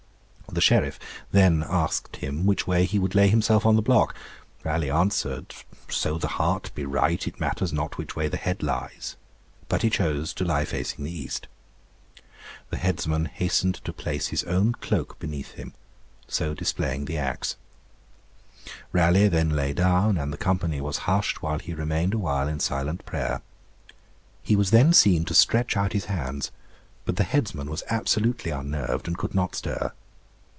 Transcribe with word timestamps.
The 0.53 0.59
Sheriff 0.59 0.99
then 1.31 1.63
asked 1.65 2.17
him 2.17 2.45
which 2.45 2.67
way 2.67 2.83
he 2.83 2.99
would 2.99 3.15
lay 3.15 3.29
himself 3.29 3.65
on 3.65 3.77
the 3.77 3.81
block. 3.81 4.13
Raleigh 4.65 4.89
answered, 4.89 5.55
'So 5.87 6.17
the 6.17 6.27
heart 6.35 6.75
be 6.75 6.83
right, 6.83 7.25
it 7.25 7.39
matters 7.39 7.71
not 7.71 7.97
which 7.97 8.17
way 8.17 8.27
the 8.27 8.35
head 8.35 8.61
lies,' 8.61 9.15
but 9.69 9.81
he 9.81 9.89
chose 9.89 10.33
to 10.33 10.43
lie 10.43 10.65
facing 10.65 11.05
the 11.05 11.11
east. 11.17 11.47
The 12.69 12.75
headsman 12.75 13.27
hastened 13.27 13.75
to 13.85 13.93
place 13.93 14.27
his 14.27 14.43
own 14.43 14.73
cloak 14.73 15.17
beneath 15.19 15.51
him, 15.53 15.73
so 16.27 16.53
displaying 16.53 17.05
the 17.05 17.17
axe. 17.17 17.55
Raleigh 18.91 19.29
then 19.29 19.51
lay 19.51 19.71
down, 19.71 20.17
and 20.17 20.33
the 20.33 20.37
company 20.37 20.81
was 20.81 20.97
hushed 21.07 21.41
while 21.41 21.59
he 21.59 21.73
remained 21.73 22.13
awhile 22.13 22.49
in 22.49 22.59
silent 22.59 23.05
prayer. 23.05 23.41
He 24.41 24.57
was 24.57 24.71
then 24.71 24.91
seen 24.91 25.23
to 25.25 25.33
stretch 25.33 25.77
out 25.77 25.93
his 25.93 26.05
hands, 26.05 26.51
but 27.05 27.15
the 27.15 27.23
headsman 27.23 27.69
was 27.69 27.83
absolutely 27.89 28.51
unnerved 28.51 29.07
and 29.07 29.17
could 29.17 29.33
not 29.33 29.55
stir. 29.55 29.93